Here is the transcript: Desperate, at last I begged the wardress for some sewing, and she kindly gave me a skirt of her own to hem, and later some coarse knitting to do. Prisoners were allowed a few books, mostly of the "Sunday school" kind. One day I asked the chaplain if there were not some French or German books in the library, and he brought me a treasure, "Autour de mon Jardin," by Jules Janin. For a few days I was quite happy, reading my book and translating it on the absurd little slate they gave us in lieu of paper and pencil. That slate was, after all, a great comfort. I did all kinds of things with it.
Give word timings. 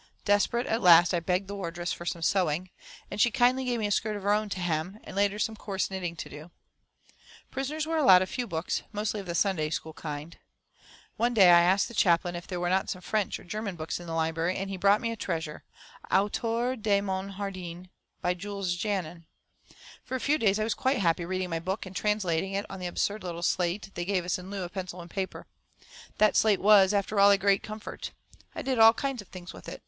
Desperate, 0.25 0.65
at 0.65 0.81
last 0.81 1.13
I 1.13 1.19
begged 1.19 1.47
the 1.47 1.53
wardress 1.53 1.93
for 1.93 2.07
some 2.07 2.23
sewing, 2.23 2.71
and 3.11 3.21
she 3.21 3.29
kindly 3.29 3.65
gave 3.65 3.79
me 3.79 3.85
a 3.85 3.91
skirt 3.91 4.15
of 4.15 4.23
her 4.23 4.33
own 4.33 4.49
to 4.49 4.59
hem, 4.59 4.97
and 5.03 5.15
later 5.15 5.37
some 5.37 5.55
coarse 5.55 5.91
knitting 5.91 6.15
to 6.15 6.27
do. 6.27 6.49
Prisoners 7.51 7.85
were 7.85 7.97
allowed 7.99 8.23
a 8.23 8.25
few 8.25 8.47
books, 8.47 8.81
mostly 8.91 9.19
of 9.19 9.27
the 9.27 9.35
"Sunday 9.35 9.69
school" 9.69 9.93
kind. 9.93 10.39
One 11.17 11.35
day 11.35 11.51
I 11.51 11.61
asked 11.61 11.87
the 11.87 11.93
chaplain 11.93 12.35
if 12.35 12.47
there 12.47 12.59
were 12.59 12.67
not 12.71 12.89
some 12.89 13.03
French 13.03 13.39
or 13.39 13.43
German 13.43 13.75
books 13.75 13.99
in 13.99 14.07
the 14.07 14.15
library, 14.15 14.57
and 14.57 14.71
he 14.71 14.75
brought 14.75 15.01
me 15.01 15.11
a 15.11 15.15
treasure, 15.15 15.65
"Autour 16.11 16.75
de 16.77 16.99
mon 16.99 17.35
Jardin," 17.37 17.89
by 18.23 18.33
Jules 18.33 18.73
Janin. 18.75 19.27
For 20.03 20.15
a 20.15 20.19
few 20.19 20.39
days 20.39 20.57
I 20.57 20.63
was 20.63 20.73
quite 20.73 20.97
happy, 20.97 21.25
reading 21.25 21.51
my 21.51 21.59
book 21.59 21.85
and 21.85 21.95
translating 21.95 22.53
it 22.53 22.65
on 22.71 22.79
the 22.79 22.87
absurd 22.87 23.23
little 23.23 23.43
slate 23.43 23.91
they 23.93 24.03
gave 24.05 24.25
us 24.25 24.39
in 24.39 24.49
lieu 24.49 24.63
of 24.63 24.71
paper 24.71 24.79
and 24.99 25.09
pencil. 25.11 25.45
That 26.17 26.35
slate 26.35 26.59
was, 26.59 26.91
after 26.91 27.19
all, 27.19 27.29
a 27.29 27.37
great 27.37 27.61
comfort. 27.61 28.13
I 28.55 28.63
did 28.63 28.79
all 28.79 28.93
kinds 28.95 29.21
of 29.21 29.27
things 29.27 29.53
with 29.53 29.69
it. 29.69 29.79